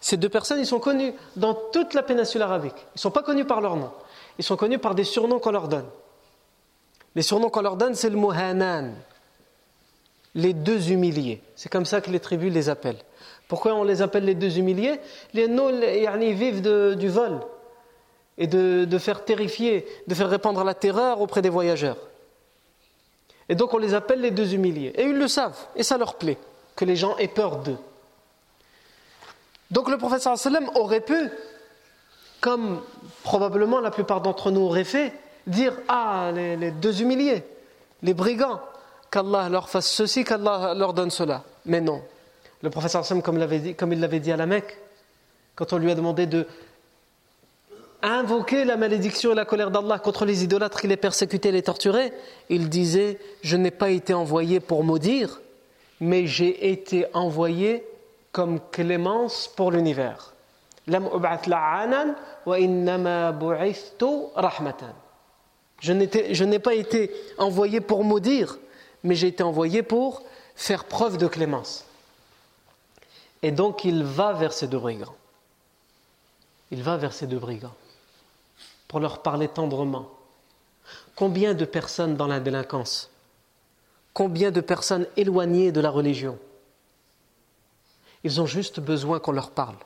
[0.00, 2.74] Ces deux personnes, ils sont connus dans toute la péninsule arabique.
[2.76, 3.90] Ils ne sont pas connus par leur nom.
[4.38, 5.86] Ils sont connus par des surnoms qu'on leur donne.
[7.14, 8.94] Les surnoms qu'on leur donne, c'est le Muhanan,
[10.34, 11.42] les deux humiliés.
[11.56, 13.02] C'est comme ça que les tribus les appellent.
[13.50, 15.00] Pourquoi on les appelle les deux humiliés?
[15.34, 16.62] Les noms, ils vivent
[16.96, 17.40] du vol
[18.38, 21.96] et de, faire terrifier, de faire répandre la terreur auprès des voyageurs.
[23.48, 24.92] Et donc on les appelle les deux humiliés.
[24.94, 26.38] Et ils le savent, et ça leur plaît,
[26.76, 27.76] que les gens aient peur d'eux.
[29.72, 31.28] Donc le prophète sallam aurait pu,
[32.40, 32.80] comme
[33.24, 35.12] probablement la plupart d'entre nous auraient fait,
[35.48, 37.42] dire Ah, les, deux humiliés,
[38.02, 38.60] les brigands,
[39.10, 41.42] qu'Allah leur fasse ceci, qu'Allah leur donne cela.
[41.66, 42.00] Mais non.
[42.62, 44.78] Le professeur Sam, comme, il l'avait dit à la Mecque,
[45.54, 46.46] quand on lui a demandé de
[48.02, 51.62] invoquer la malédiction et la colère d'Allah contre les idolâtres qui les persécutaient et les
[51.62, 52.12] torturaient,
[52.48, 55.40] il disait Je n'ai pas été envoyé pour maudire,
[56.00, 57.84] mais j'ai été envoyé
[58.32, 60.34] comme clémence pour l'univers.
[60.86, 60.96] Je
[65.92, 68.58] n'ai pas été envoyé pour maudire,
[69.02, 70.22] mais j'ai été envoyé pour
[70.54, 71.86] faire preuve de clémence.
[73.42, 75.14] Et donc il va vers ces deux brigands.
[76.70, 77.74] Il va vers ces deux brigands
[78.86, 80.08] pour leur parler tendrement.
[81.14, 83.10] Combien de personnes dans la délinquance?
[84.12, 86.38] Combien de personnes éloignées de la religion?
[88.24, 89.76] Ils ont juste besoin qu'on leur parle.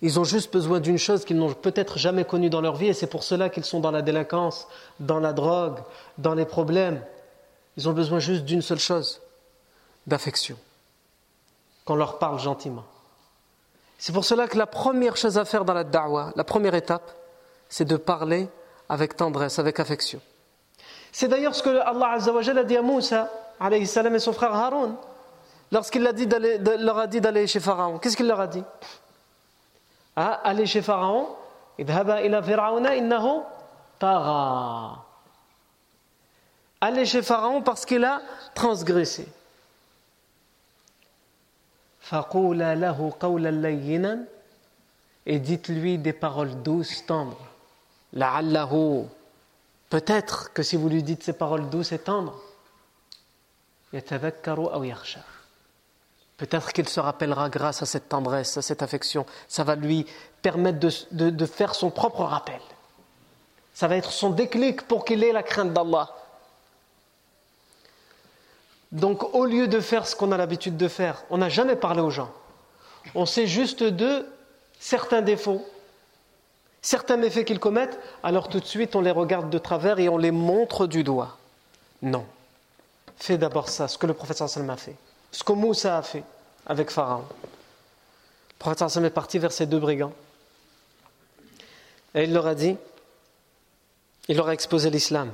[0.00, 2.94] Ils ont juste besoin d'une chose qu'ils n'ont peut-être jamais connue dans leur vie et
[2.94, 4.68] c'est pour cela qu'ils sont dans la délinquance,
[5.00, 5.78] dans la drogue,
[6.18, 7.02] dans les problèmes.
[7.76, 9.20] Ils ont besoin juste d'une seule chose,
[10.06, 10.56] d'affection,
[11.84, 12.84] qu'on leur parle gentiment.
[13.98, 17.12] C'est pour cela que la première chose à faire dans la da'wah, la première étape,
[17.68, 18.48] c'est de parler
[18.88, 20.20] avec tendresse, avec affection.
[21.12, 23.30] C'est d'ailleurs ce que Allah a dit à Moussa
[23.70, 24.96] et son frère Haroun
[25.70, 27.98] lorsqu'il leur a dit d'aller chez Pharaon.
[27.98, 28.64] Qu'est-ce qu'il leur a dit?
[30.16, 31.28] Ah, Allez chez Pharaon,
[36.80, 38.20] Allez chez Pharaon parce qu'il a
[38.54, 39.28] transgressé.
[45.24, 47.46] Et dites-lui des paroles douces, tendres.
[48.12, 49.04] La'allahu.
[49.88, 52.38] Peut-être que si vous lui dites ces paroles douces et tendres,
[56.36, 59.26] Peut-être qu'il se rappellera grâce à cette tendresse, à cette affection.
[59.48, 60.06] Ça va lui
[60.40, 62.60] permettre de, de, faire son propre rappel.
[63.74, 66.10] Ça va être son déclic pour qu'il ait la crainte d'Allah.
[68.92, 72.00] Donc au lieu de faire ce qu'on a l'habitude de faire, on n'a jamais parlé
[72.00, 72.30] aux gens.
[73.14, 74.26] On sait juste de
[74.78, 75.64] certains défauts
[76.82, 80.18] certains méfaits qu'ils commettent, alors tout de suite on les regarde de travers et on
[80.18, 81.38] les montre du doigt.
[82.02, 82.26] Non.
[83.16, 84.96] Fais d'abord ça, ce que le prophète sallam a fait.
[85.30, 86.24] Ce que Moussa a fait
[86.66, 87.24] avec Pharaon.
[87.30, 90.12] Le prophète sallam est parti vers ces deux brigands.
[92.14, 92.76] Et il leur a dit,
[94.28, 95.30] il leur a exposé l'islam.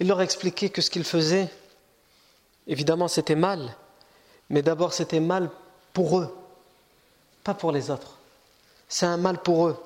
[0.00, 1.48] Il leur a expliqué que ce qu'ils faisaient,
[2.66, 3.76] évidemment, c'était mal.
[4.48, 5.50] Mais d'abord, c'était mal
[5.92, 6.34] pour eux,
[7.44, 8.16] pas pour les autres.
[8.88, 9.76] C'est un mal pour eux.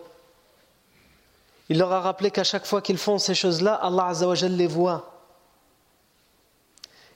[1.69, 5.11] Il leur a rappelé qu'à chaque fois qu'ils font ces choses-là, Allah Azzawajal les voit.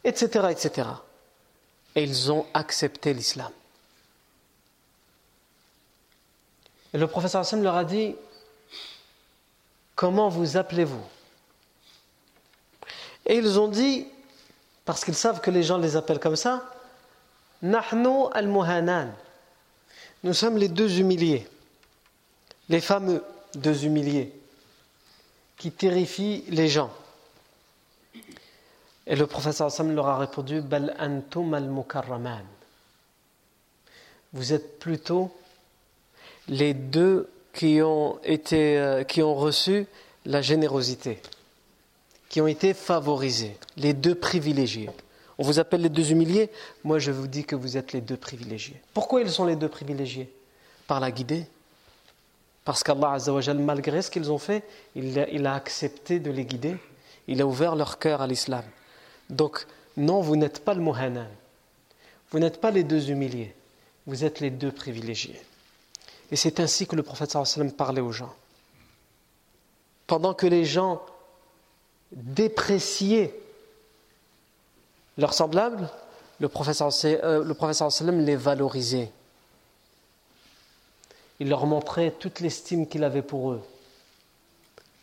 [0.03, 0.27] Etc.
[0.51, 0.89] etc.
[1.95, 3.51] Et ils ont accepté l'islam.
[6.93, 8.17] Et le professeur Hassan leur a dit
[9.95, 11.05] Comment vous appelez-vous?
[13.29, 14.07] Et ils ont dit,
[14.85, 16.65] parce qu'ils savent que les gens les appellent comme ça,
[17.63, 19.13] Nahnu al-Muhanan.
[20.25, 21.47] Nous sommes les deux humiliés,
[22.69, 23.23] les fameux
[23.55, 24.33] deux humiliés
[25.57, 26.91] qui terrifient les gens.
[29.07, 32.45] Et le professeur Hassan leur a répondu Bal antum al-mukarraman.
[34.33, 35.35] Vous êtes plutôt
[36.49, 39.87] les deux qui ont, été, euh, qui ont reçu
[40.27, 41.21] la générosité,
[42.29, 44.91] qui ont été favorisés, les deux privilégiés.
[45.39, 46.51] On vous appelle les deux humiliés,
[46.85, 48.81] moi je vous dis que vous êtes les deux privilégiés.
[48.93, 50.31] Pourquoi ils sont les deux privilégiés?
[50.87, 51.47] Par la guidée.
[52.65, 53.19] Parce qu'Allah,
[53.55, 54.63] malgré ce qu'ils ont fait,
[54.95, 56.77] il a, accepté de les guider,
[57.27, 58.65] il a ouvert leur cœur à l'islam.
[59.31, 61.29] Donc, non, vous n'êtes pas le muhanan,
[62.31, 63.55] vous n'êtes pas les deux humiliés,
[64.07, 65.41] vous êtes les deux privilégiés.
[66.31, 68.35] Et c'est ainsi que le prophète sallam parlait aux gens.
[70.07, 71.01] Pendant que les gens
[72.13, 73.35] dépréciaient
[75.17, 75.89] leurs semblables,
[76.41, 79.11] le prophète sallam les valorisait.
[81.41, 83.63] Il leur montrait toute l'estime qu'il avait pour eux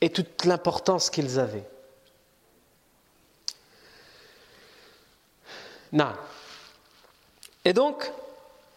[0.01, 1.67] et toute l'importance qu'ils avaient.
[5.91, 6.11] Non.
[7.63, 8.11] Et donc,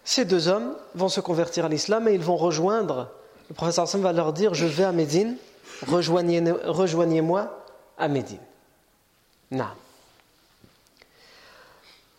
[0.04, 3.10] ces deux hommes vont se convertir à l'islam et ils vont rejoindre.
[3.48, 5.36] Le professeur Hassan va leur dire Je vais à Médine,
[5.86, 7.66] rejoignez-moi
[7.98, 8.40] à Médine.
[9.50, 9.68] Non.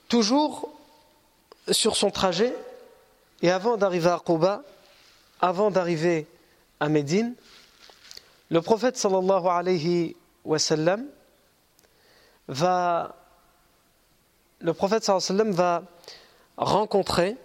[0.08, 0.70] Toujours
[1.72, 2.54] sur son trajet,
[3.42, 4.64] et avant d'arriver à Quba,
[5.40, 6.28] avant d'arriver
[6.80, 7.34] à Médine,
[8.50, 11.06] le prophète sallallahu alayhi wa sallam
[12.48, 13.16] va
[14.60, 15.84] le prophète sallallahu alayhi wa sallam va
[16.58, 17.38] rencontrer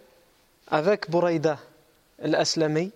[0.68, 1.58] avec Bouraïda
[2.22, 2.90] al-Aslami,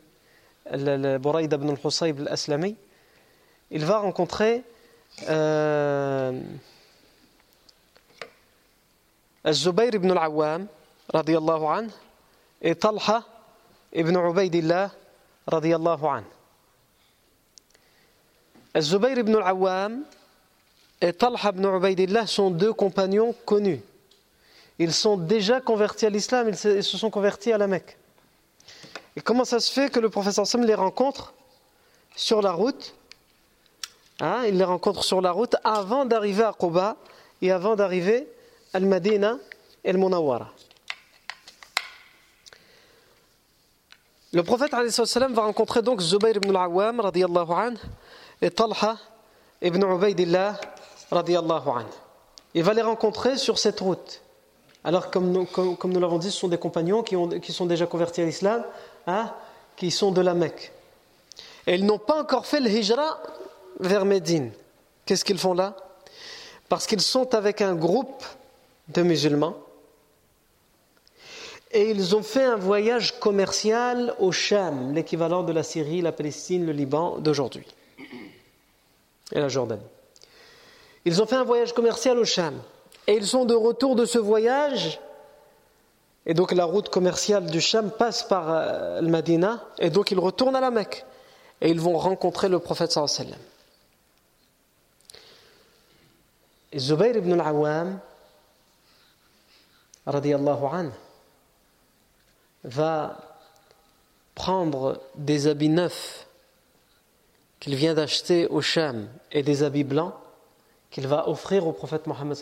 [0.72, 2.76] Bouraïda ibn al-Husayb al-Aslami,
[3.70, 4.64] il va rencontrer
[5.29, 6.41] euh,
[9.45, 10.67] الزبير ibn al-Awwam
[11.13, 11.91] radiyallahu anhu
[12.61, 13.23] et Talha
[13.93, 14.91] ibn Ubaidillah
[15.47, 16.25] radiyallahu anhu.
[18.79, 20.03] Zubayr ibn al-Awwam
[21.01, 23.81] et Talha ibn Ubaidillah sont deux compagnons connus
[24.79, 27.97] ils sont déjà convertis à l'islam, ils se, sont convertis à la Mecque.
[29.15, 31.33] Et comment ça se fait que le professeur Sam les rencontre
[32.15, 32.95] sur la route
[34.20, 36.96] hein, Il les rencontre sur la route avant d'arriver à Quba
[37.42, 38.28] et avant d'arriver
[38.72, 39.38] à Al-Madina
[39.84, 40.48] et Al-Munawwara.
[44.32, 47.00] Le prophète va rencontrer donc Zubayr ibn al-Awwam
[48.42, 48.98] et Talha
[49.62, 50.60] ibn Ubaidillah
[52.52, 54.20] Il va les rencontrer sur cette route.
[54.84, 58.64] Alors, comme nous, l'avons dit, ce sont des compagnons qui, sont déjà convertis à l'islam,
[59.06, 59.32] hein,
[59.76, 60.72] qui sont de la Mecque.
[61.66, 63.18] Et ils n'ont pas encore fait le hijra
[63.78, 64.50] vers Médine.
[65.06, 65.76] Qu'est-ce qu'ils font là?
[66.68, 68.24] Parce qu'ils sont avec un groupe
[68.88, 69.56] de musulmans
[71.70, 76.64] et ils ont fait un voyage commercial au Cham, l'équivalent de la Syrie, la Palestine,
[76.64, 77.66] le Liban d'aujourd'hui,
[79.32, 79.82] et la Jordanie.
[81.04, 82.54] Ils ont fait un voyage commercial au Cham.
[83.06, 85.00] Et ils sont de retour de ce voyage.
[86.26, 89.64] Et donc la route commerciale du Cham passe par euh, le Madina.
[89.78, 91.04] Et donc ils retournent à la Mecque.
[91.60, 93.57] Et ils vont rencontrer le prophète sallallahu alayhi wa
[96.72, 98.00] Et Zubayr ibn al-Awwam,
[100.06, 100.90] anhu,
[102.64, 103.16] va
[104.34, 106.26] prendre des habits neufs
[107.60, 110.14] qu'il vient d'acheter au Cham et des habits blancs
[110.90, 112.36] qu'il va offrir au prophète Mohammed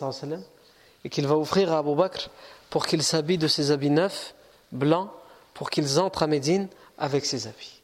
[1.03, 2.29] et qu'il va offrir à Abu Bakr
[2.69, 4.35] pour qu'il s'habille de ses habits neufs,
[4.71, 5.09] blancs,
[5.53, 7.81] pour qu'ils entrent à Médine avec ses habits.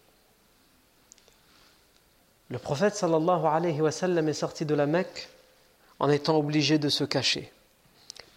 [2.50, 5.30] Le prophète sallallahu alayhi wa sallam est sorti de la Mecque
[6.00, 7.52] en étant obligé de se cacher,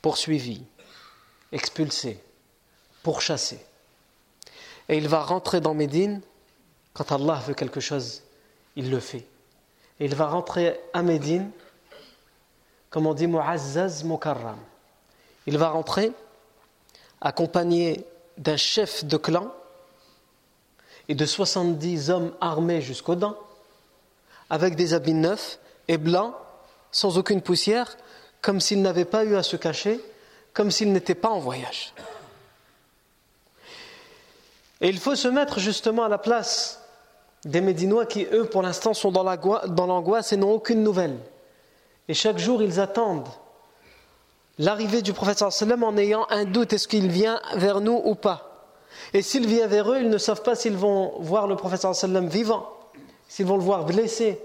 [0.02, 0.62] poursuivi,
[1.52, 2.22] expulsé,
[3.02, 3.58] pourchassé.
[4.88, 6.20] Et il va rentrer dans Médine
[6.96, 8.22] Quand Allah veut quelque chose,
[8.74, 9.26] il le fait.
[10.00, 11.50] Et il va rentrer à Médine,
[12.88, 14.58] comme on dit, Mu'azzaz Mukarram.
[15.46, 16.12] Il va rentrer
[17.20, 18.06] accompagné
[18.38, 19.52] d'un chef de clan
[21.08, 23.36] et de 70 hommes armés jusqu'aux dents,
[24.48, 26.34] avec des habits neufs et blancs,
[26.96, 27.94] sans aucune poussière,
[28.40, 30.00] comme s'ils n'avaient pas eu à se cacher,
[30.54, 31.92] comme s'ils n'étaient pas en voyage.
[34.80, 36.80] Et il faut se mettre justement à la place
[37.44, 41.18] des Médinois qui, eux, pour l'instant, sont dans l'angoisse et n'ont aucune nouvelle.
[42.08, 43.28] Et chaque jour, ils attendent
[44.58, 48.72] l'arrivée du prophète sallam en ayant un doute, est-ce qu'il vient vers nous ou pas?
[49.12, 52.26] Et s'il vient vers eux, ils ne savent pas s'ils vont voir le prophète sallam
[52.26, 52.72] vivant,
[53.28, 54.40] s'ils vont le voir blessé.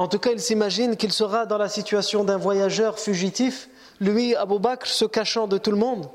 [0.00, 3.68] En tout cas, ils s'imaginent qu'il sera dans la situation d'un voyageur fugitif,
[4.00, 6.08] lui, Abu Bakr, se cachant de tout le monde.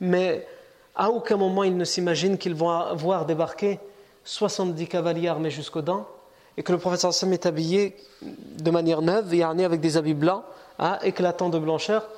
[0.00, 0.46] Mais
[0.94, 3.80] à aucun moment ils ne s'imaginent qu'ils vont voir débarquer
[4.22, 6.06] 70 cavaliers armés jusqu'aux dents
[6.56, 10.44] et que le prophète sallam est habillé de manière neuve et avec des habits blancs,
[10.78, 12.08] hein, éclatants de blancheur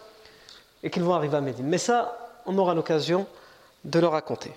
[0.83, 1.67] et qu'ils vont arriver à Médine.
[1.67, 3.27] Mais ça, on aura l'occasion
[3.87, 4.53] de le raconter.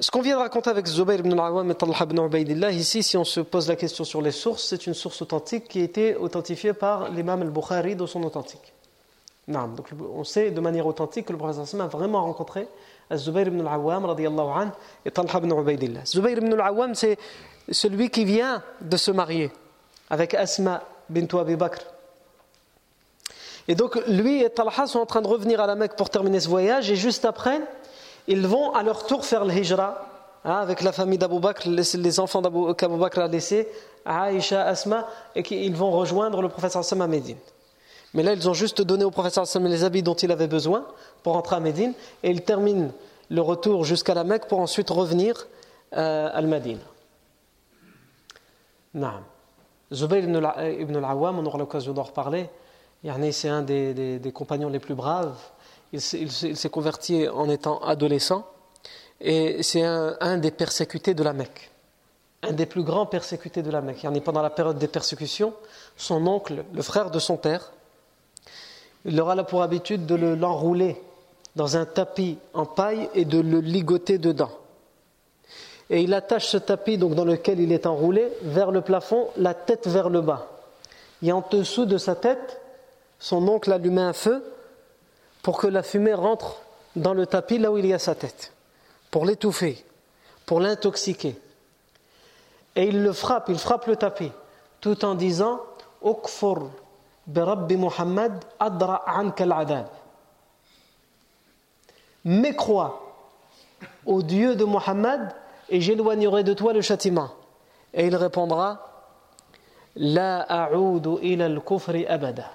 [0.00, 3.16] Ce qu'on vient de raconter avec Zubayr ibn al-Awwam et Talha ibn Ubaidillah, ici, si
[3.16, 6.16] on se pose la question sur les sources, c'est une source authentique qui a été
[6.16, 8.72] authentifiée par l'imam al-Bukhari dans son authentique.
[9.46, 12.66] Donc, on sait de manière authentique que le prophète a vraiment rencontré
[13.14, 14.72] Zubayr ibn al-Awwam
[15.04, 16.04] et Talha ibn Ubaidillah.
[16.04, 17.16] Zubayr ibn al-Awwam, c'est
[17.70, 19.52] celui qui vient de se marier
[20.10, 21.82] avec Asma bint Abi Bakr
[23.68, 26.40] et donc lui et Talha sont en train de revenir à la Mecque pour terminer
[26.40, 27.60] ce voyage et juste après,
[28.28, 30.06] ils vont à leur tour faire le hijra
[30.44, 32.42] hein, avec la famille d'Abou Bakr, les, enfants
[32.74, 33.68] qu'Abou Bakr a laissés,
[34.04, 37.38] Aïcha, Asma, et qu'ils vont rejoindre le prophète sallam à Médine.
[38.14, 40.84] Mais là, ils ont juste donné au prophète sallam les habits dont il avait besoin
[41.22, 42.90] pour rentrer à Médine et ils terminent
[43.28, 45.46] le retour jusqu'à la Mecque pour ensuite revenir
[45.96, 46.80] euh, à Al-Madine.
[49.92, 52.48] Zubayr ibn al-Awwam, on aura l'occasion d'en reparler
[53.30, 55.36] c'est un des, compagnons les plus braves.
[55.96, 58.46] Il, s'est converti en étant adolescent
[59.20, 61.70] et c'est un, des persécutés de la Mecque.
[62.42, 64.06] Un des plus grands persécutés de la Mecque.
[64.22, 65.54] pendant la période des persécutions,
[65.96, 67.72] son oncle, le frère de son père,
[69.06, 71.00] il aura là pour habitude de l'enrouler
[71.54, 74.50] dans un tapis en paille et de le ligoter dedans.
[75.88, 79.54] Et il attache ce tapis donc dans lequel il est enroulé vers le plafond, la
[79.54, 80.48] tête vers le bas.
[81.22, 82.60] Et en dessous de sa tête,
[83.18, 84.44] son oncle allumait un feu
[85.46, 86.56] pour que la fumée rentre
[86.96, 88.52] dans le tapis là où il y a sa tête,
[89.12, 89.84] pour l'étouffer,
[90.44, 91.38] pour l'intoxiquer.
[92.74, 94.32] Et il le frappe, il frappe le tapis,
[94.80, 95.60] tout en disant
[96.04, 96.68] Ukfur
[97.28, 99.86] bi Muhammad adra adab.
[102.24, 103.14] Mécrois
[104.04, 105.32] au Dieu de Muhammad
[105.68, 107.30] et j'éloignerai de toi le châtiment.
[107.94, 109.14] Et il répondra
[109.94, 112.50] La a'udu ila al-kufri abada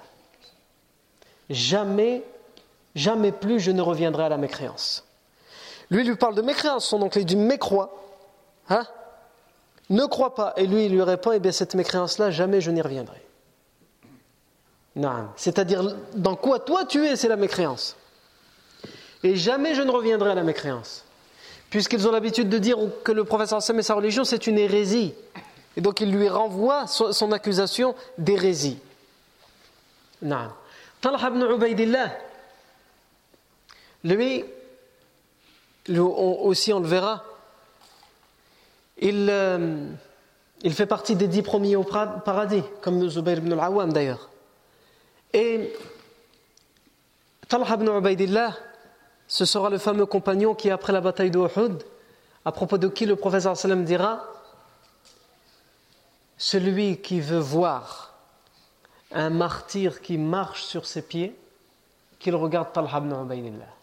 [1.52, 2.22] jamais,
[2.94, 5.04] jamais plus je ne reviendrai à la mécréance.
[5.90, 7.94] Lui, il lui parle de mécréance, son oncle, il dit mécrois.
[8.68, 8.84] Hein?
[9.90, 10.54] Ne crois pas.
[10.56, 13.22] Et lui, il lui répond, eh bien, cette mécréance-là, jamais je n'y reviendrai.
[14.96, 15.28] Non.
[15.36, 17.96] C'est-à-dire, dans quoi toi tu es, c'est la mécréance.
[19.22, 21.04] Et jamais je ne reviendrai à la mécréance.
[21.70, 25.14] Puisqu'ils ont l'habitude de dire que le professeur Sam et sa religion, c'est une hérésie.
[25.76, 28.78] Et donc, il lui renvoie son accusation d'hérésie.
[30.20, 30.50] Non.
[31.00, 32.12] Talha ibn Ubaidillah,
[34.04, 34.44] lui,
[35.88, 37.24] aussi on le verra,
[38.98, 39.88] il, euh,
[40.62, 44.30] il fait partie des dix premiers au paradis, comme Zubayr ibn al-Awwam d'ailleurs.
[45.32, 45.72] Et
[47.48, 48.54] Talha ibn Ubaidillah,
[49.26, 51.40] ce sera le fameux compagnon qui, après la bataille de
[52.44, 54.26] à propos de qui le professeur sallam dira
[56.36, 58.14] Celui qui veut voir
[59.12, 61.36] un martyr qui marche sur ses pieds
[62.18, 63.81] qu'il regarde Talha ibn Ubaydillah.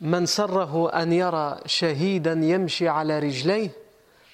[0.00, 3.70] من سره أن يرى شهيدا يمشي على رجليه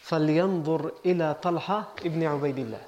[0.02, 2.80] فلينظر إلى طلحة ibn Ubaydillah.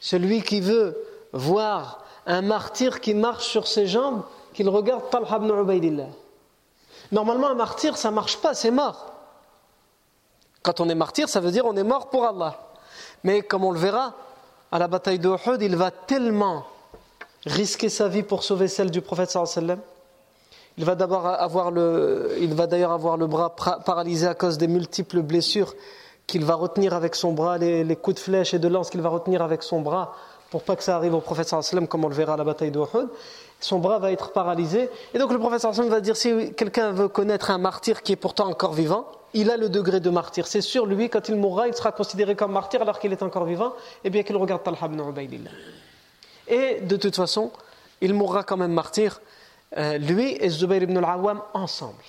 [0.00, 0.96] Celui qui veut
[1.32, 4.22] voir un martyr qui marche sur ses jambes,
[4.54, 6.08] qu'il regarde Talha ibn Ubaydillah.
[7.12, 9.12] Normalement, un martyr, ça marche pas, c'est mort.
[10.62, 12.58] Quand on est martyr, ça veut dire on est mort pour Allah.
[13.22, 14.14] Mais comme on le verra,
[14.72, 16.66] à la bataille de Uhud, il va tellement
[17.44, 19.78] risquer sa vie pour sauver celle du prophète sallam.
[20.77, 24.67] il va d'abord avoir le, il va d'ailleurs avoir le bras paralysé à cause des
[24.67, 25.73] multiples blessures
[26.27, 29.09] qu'il va retenir avec son bras, les, coups de flèche et de lance qu'il va
[29.09, 30.15] retenir avec son bras
[30.49, 32.71] pour pas que ça arrive au prophète sallam comme on le verra à la bataille
[32.71, 33.09] d'Uhud.
[33.59, 34.89] Son bras va être paralysé.
[35.13, 38.17] Et donc le prophète sallam va dire si quelqu'un veut connaître un martyr qui est
[38.17, 40.47] pourtant encore vivant, il a le degré de martyr.
[40.47, 43.45] C'est sûr, lui, quand il mourra, il sera considéré comme martyr alors qu'il est encore
[43.45, 44.77] vivant, et bien qu'il regarde Talha
[45.21, 45.49] ibn.
[46.47, 47.51] Et de toute façon,
[48.01, 49.21] il mourra quand même martyr,
[49.77, 52.03] euh, lui et Zubayr ibn al-Awwam ensemble.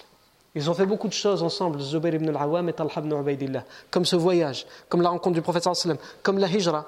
[0.54, 4.04] Ils ont fait beaucoup de choses ensemble, Zubayr ibn al-Awwam et Talha ibn Ubaidillah, comme
[4.04, 6.86] ce voyage, comme la rencontre du prophète sallam, comme la hijra.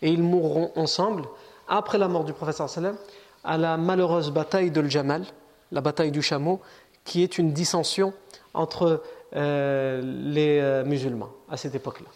[0.00, 1.24] Et ils mourront ensemble,
[1.68, 2.96] après la mort du prophète sallam,
[3.44, 5.24] à la malheureuse bataille de Jamal,
[5.72, 6.60] la bataille du chameau,
[7.04, 8.12] qui est une dissension
[8.54, 9.02] entre
[9.36, 12.08] euh, les euh, musulmans à cette époque-là.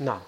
[0.00, 0.18] Non.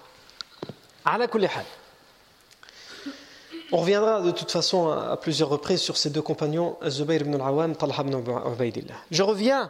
[3.71, 7.75] On reviendra de toute façon à plusieurs reprises sur ces deux compagnons, Zubayr ibn al-Awwam,
[7.75, 8.93] Talha ibn Ubaidillah.
[9.11, 9.69] Je reviens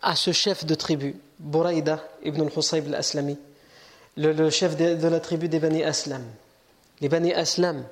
[0.00, 3.36] à ce chef de tribu, Buraïda ibn al-Husayb al-Aslami,
[4.16, 6.24] le, chef de, la tribu des Bani Aslam.
[7.00, 7.84] Les Bani Aslam,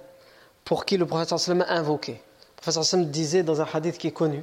[0.64, 2.12] pour qui le prophète a invoqué.
[2.12, 4.42] Le prophète sallam disait dans un hadith qui est connu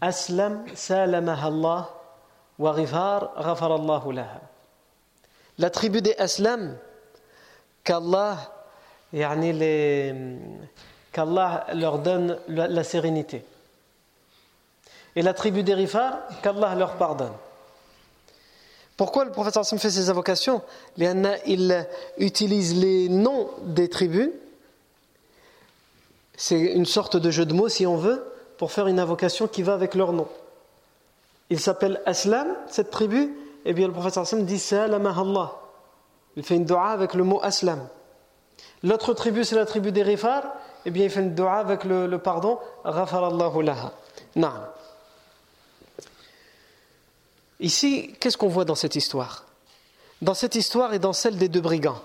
[0.00, 1.90] Aslam salamaha Allah
[2.58, 4.40] wa ghifar ghafar Allahu laha.
[5.58, 6.78] La tribu des Aslam,
[7.82, 8.38] qu'Allah
[11.12, 13.44] qu'Allah leur donne la, sérénité.
[15.16, 15.88] Et la tribu des
[16.42, 17.32] qu'Allah leur pardonne.
[18.96, 20.62] Pourquoi le prophète sallam fait ces invocations?
[20.96, 21.86] Il
[22.18, 24.30] utilise les noms des tribus
[26.40, 28.24] c'est une sorte de jeu de mots, si on veut,
[28.56, 30.26] pour faire une invocation qui va avec leur nom.
[31.50, 33.30] Il s'appelle Aslam, cette tribu, et
[33.66, 35.60] eh bien le prophète sallam dit Salamah Allah.
[36.36, 37.86] Il fait une dua avec le mot Aslam.
[38.82, 40.44] L'autre tribu, c'est la tribu des Rifar,
[40.86, 42.58] eh bien il fait une dua avec le, le pardon.
[42.84, 44.72] Ghafar Allahu laha.
[47.60, 49.44] Ici, qu'est-ce qu'on voit dans cette histoire?
[50.22, 52.00] Dans cette histoire et dans celle des deux brigands.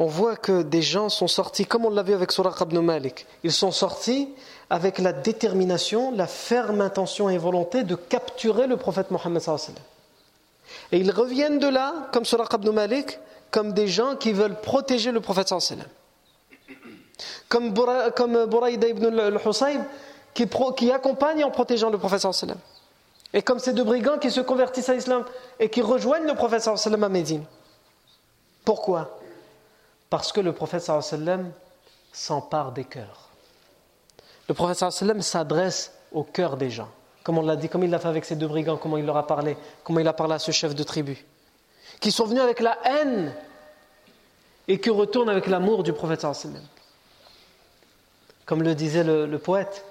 [0.00, 3.26] On voit que des gens sont sortis, comme on l'a vu avec Suraq ibn Malik,
[3.44, 4.28] ils sont sortis
[4.68, 9.42] avec la détermination, la ferme intention et volonté de capturer le prophète Mohammed.
[10.90, 13.20] Et ils reviennent de là, comme Suraq ibn Malik,
[13.54, 15.54] comme des gens qui veulent protéger le prophète.
[17.48, 17.72] Comme,
[18.16, 19.80] comme Buraïda ibn al-Husayb,
[20.34, 22.26] qui, accompagne en protégeant le prophète.
[23.32, 25.24] Et comme ces deux brigands qui se convertissent à l'islam
[25.60, 27.44] et qui rejoignent le prophète à Médine.
[28.64, 29.20] Pourquoi?
[30.10, 31.52] Parce que le prophète sallam
[32.12, 33.28] s'empare des cœurs.
[34.48, 36.88] Le prophète sallam s'adresse au cœur des gens.
[37.22, 39.16] Comme on l'a dit, comme il l'a fait avec ces deux brigands, comment il leur
[39.16, 41.24] a parlé, comment il a parlé à ce chef de tribu.
[42.00, 43.32] Qui sont venus avec la haine
[44.68, 46.62] et qui retournent avec l'amour du prophète sallam.
[48.46, 49.84] Comme le disait le, le poète,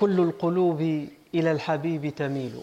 [0.00, 0.80] كل القلوب
[1.34, 2.62] إلى الحبيب تميل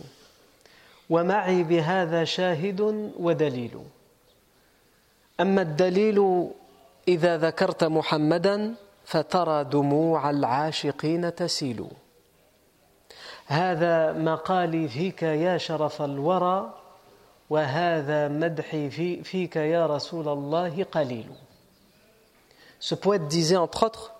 [1.09, 3.77] ومعي بهذا شاهد ودليل
[5.39, 6.49] أما الدليل
[7.07, 8.75] إذا ذكرت محمدا
[9.05, 11.87] فترى دموع العاشقين تسيل
[13.45, 16.73] هذا مقالي فيك يا شرف الورى
[17.50, 21.28] وهذا مدحي في فيك يا رسول الله قليل
[22.80, 24.12] Ce poète disait entre autres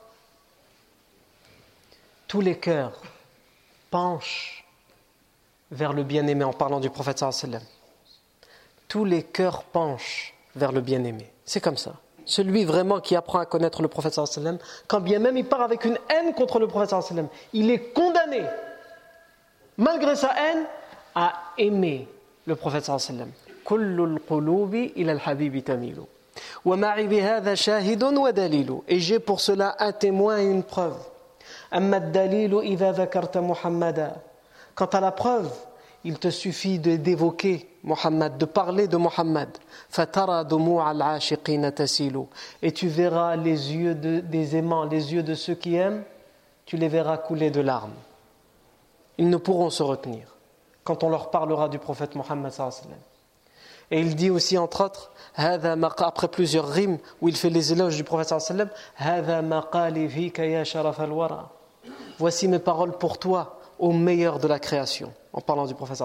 [2.29, 2.93] Tous les cœurs
[3.91, 4.65] penchent
[5.71, 7.61] vers le bien-aimé en parlant du prophète sallam.
[8.89, 11.31] Tous les cœurs penchent vers le bien-aimé.
[11.45, 11.95] C'est comme ça.
[12.25, 15.85] Celui vraiment qui apprend à connaître le prophète sallam, quand bien même il part avec
[15.85, 18.45] une haine contre le prophète sallam, il est condamné,
[19.77, 20.65] malgré sa haine,
[21.15, 22.09] à aimer
[22.48, 23.30] le prophète sallam.
[28.88, 30.96] Et j'ai pour cela un témoin et une preuve.
[34.76, 35.52] Quant à la preuve,
[36.06, 39.50] il te suffit d'évoquer Muhammad, de parler de Muhammad.
[42.62, 46.04] Et tu verras les yeux des aimants, les yeux de ceux qui aiment,
[46.66, 47.96] tu les verras couler de larmes.
[49.18, 50.37] Ils ne pourront se retenir
[50.88, 52.54] quand on leur parlera du prophète Muhammad.
[53.92, 58.06] Et il dit aussi, entre autres, après plusieurs rimes où il fait les éloges du
[58.06, 58.34] prophète,
[62.18, 66.02] voici mes paroles pour toi, au meilleur de la création, en parlant du prophète.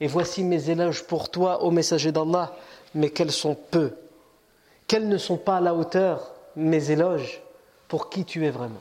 [0.00, 2.54] Et voici mes éloges pour toi, ô messager d'Allah,
[2.94, 3.92] mais quels sont peu.
[4.88, 7.42] Quels ne sont pas à la hauteur mes éloges
[7.88, 8.80] pour qui tu es vraiment.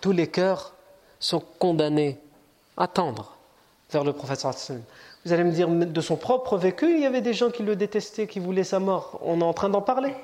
[0.00, 0.74] Tous les cœurs
[1.18, 2.18] sont condamnés
[2.76, 3.36] à tendre
[3.90, 4.44] vers le prophète.
[5.24, 7.76] Vous allez me dire, de son propre vécu, il y avait des gens qui le
[7.76, 9.18] détestaient, qui voulaient sa mort.
[9.22, 10.14] On est en train d'en parler.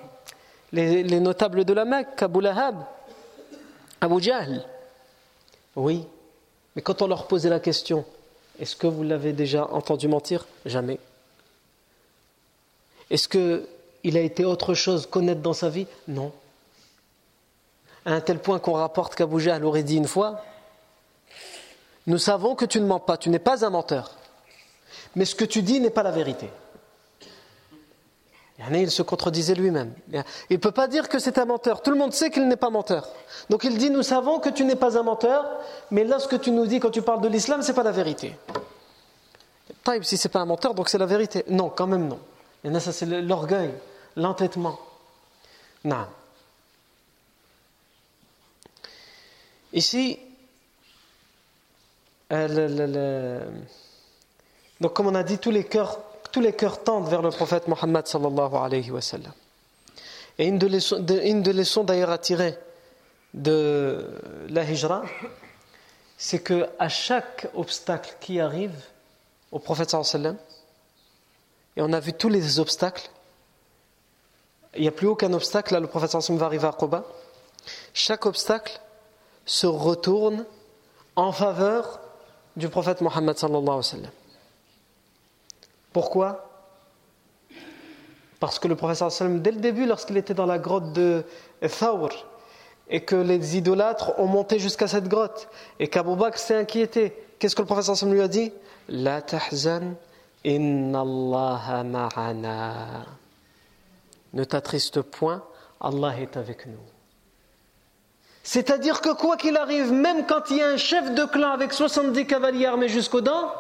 [0.73, 2.77] Les, les, notables de la Mecque, Abu Lahab,
[4.01, 4.65] Abu Jahl,
[5.77, 6.07] oui,
[6.75, 8.05] mais quand on leur posait la question,
[8.61, 10.47] Est-ce que vous l'avez déjà entendu mentir?
[10.67, 10.99] Jamais.
[13.11, 15.87] Est-ce qu'il a été autre chose connaître dans sa vie?
[16.07, 16.33] Non.
[18.05, 20.43] À un tel point qu'on rapporte qu'Abu Jahl aurait dit une fois
[22.07, 24.13] Nous savons que tu ne mens pas, tu n'es pas un menteur.
[25.15, 26.51] Mais ce que tu dis n'est pas la vérité.
[28.71, 29.93] Il se contredisait lui-même.
[30.13, 31.83] Il ne peut pas dire que c'est un menteur.
[31.83, 33.09] Tout le monde sait qu'il n'est pas menteur.
[33.51, 35.45] Donc il dit Nous savons que tu n'es pas un menteur,
[35.91, 37.83] mais là, ce que tu nous dis quand tu parles de l'islam, ce n'est pas
[37.83, 38.37] la vérité.
[39.83, 41.45] Taïb, si c'est pas un menteur, donc c'est la vérité.
[41.49, 42.19] Non, quand même non.
[42.63, 43.73] Et ça, c'est l'orgueil,
[44.17, 44.79] l'entêtement.
[45.85, 46.07] Non.
[49.73, 50.19] Ici,
[52.33, 53.51] euh,
[54.81, 55.99] donc comme on a dit, tous les cœurs
[56.33, 58.05] tous les cœurs tendent vers le prophète Mohammed.
[60.39, 62.59] Et une des leçons, d'ailleurs à tirer
[63.35, 64.19] de
[64.49, 65.03] la hijra,
[66.17, 68.75] c'est que à chaque obstacle qui arrive
[69.53, 70.37] au prophète sallam,
[71.77, 73.11] et on a vu tous les obstacles,
[74.75, 77.05] il n'y a plus aucun obstacle, là le prophète sallam va arriver à Quba,
[77.93, 78.81] chaque obstacle
[79.45, 80.45] se retourne
[81.17, 82.01] en faveur
[82.57, 83.37] du prophète Mohammed.
[85.93, 86.49] Pourquoi?
[88.41, 91.25] Parce que le sallam, dès le début, lorsqu'il était dans la grotte de
[91.61, 92.11] Thawr,
[92.89, 97.55] et que les idolâtres ont monté jusqu'à cette grotte, et qu'Abou Bakr s'est inquiété, qu'est-ce
[97.55, 98.53] que le sallam lui a dit?
[98.89, 99.95] La tahzan,
[100.45, 102.75] inna Allah ma'ana.
[104.33, 105.43] Ne t'attriste point,
[105.81, 106.92] Allah est avec nous.
[108.43, 111.73] C'est-à-dire que quoi qu'il arrive, même quand il y a un chef de clan avec
[111.73, 113.53] 70 cavaliers armés jusqu'aux dents,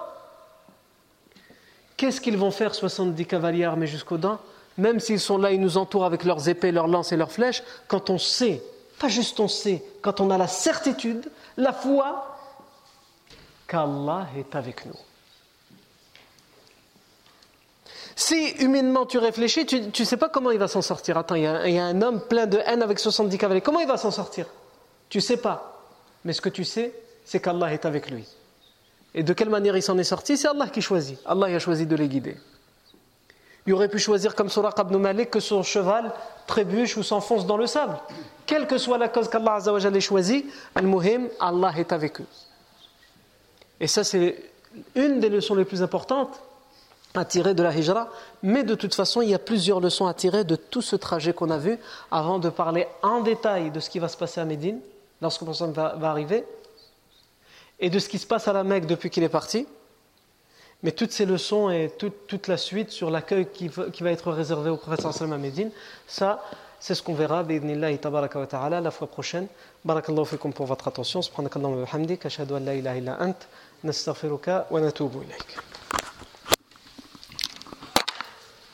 [2.02, 4.40] Qu'est-ce qu'ils vont faire 70 cavaliers armés jusqu'aux dents?
[4.76, 7.62] Même s'ils sont là, ils nous entourent avec leurs épées, leurs lances et leurs flèches,
[7.86, 8.60] quand on sait,
[8.98, 12.36] pas juste on sait, quand on a la certitude, la foi,
[13.68, 14.98] qu'Allah est avec nous.
[18.16, 21.16] Si humainement tu réfléchis, tu ne sais pas comment il va s'en sortir.
[21.18, 23.60] Attends, il y, a, un homme plein de haine avec 70 cavaliers.
[23.60, 24.46] Comment il va s'en sortir?
[25.12, 25.78] Tu sais pas.
[26.24, 26.90] Mais ce que tu sais,
[27.26, 28.24] c'est qu'Allah est avec lui.
[29.14, 31.18] Et de quelle manière il s'en est sorti C'est Allah qui choisit.
[31.26, 32.38] Allah a choisi de les guider.
[33.66, 36.14] Il aurait pu choisir comme Suraq ibn Malik que son cheval
[36.46, 37.98] trébuche ou s'enfonce dans le sable.
[38.46, 39.58] Quelle que soit la cause qu'Allah
[39.94, 42.26] ait choisie, Al-Muhim, Allah est avec eux.
[43.80, 44.42] Et ça, c'est
[44.94, 46.40] une des leçons les plus importantes
[47.12, 48.08] à tirer de la hijra.
[48.42, 51.34] Mais de toute façon, il y a plusieurs leçons à tirer de tout ce trajet
[51.34, 51.78] qu'on a vu
[52.10, 54.80] avant de parler en détail de ce qui va se passer à Médine,
[55.22, 56.44] lorsque le va, va arriver
[57.82, 59.66] et de ce qui se passe à la Mecque depuis qu'il est parti.
[60.84, 64.76] Mais toutes ces leçons et toute, la suite sur l'accueil qui, va être réservé au
[64.76, 65.70] prophète sallallahu à Médine,
[66.06, 66.42] ça,
[66.80, 69.46] c'est ce qu'on verra, la fois prochaine.
[69.84, 71.22] Barakallahu fikum pour votre attention.
[71.22, 72.26] Subhanakallahu wa bihamdik.
[72.26, 73.34] Ashhadu an la ant.
[73.84, 75.71] Nastaghfiruka wa natubu ilayk.